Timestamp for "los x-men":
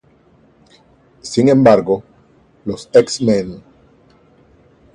2.65-3.61